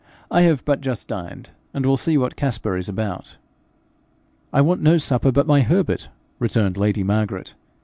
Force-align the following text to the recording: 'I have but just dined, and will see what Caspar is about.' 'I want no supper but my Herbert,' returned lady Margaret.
'I 0.31 0.41
have 0.41 0.65
but 0.65 0.81
just 0.81 1.07
dined, 1.07 1.51
and 1.75 1.85
will 1.85 1.95
see 1.95 2.17
what 2.17 2.35
Caspar 2.35 2.75
is 2.75 2.89
about.' 2.89 3.37
'I 4.51 4.61
want 4.61 4.81
no 4.81 4.97
supper 4.97 5.31
but 5.31 5.45
my 5.45 5.61
Herbert,' 5.61 6.09
returned 6.39 6.75
lady 6.75 7.03
Margaret. 7.03 7.53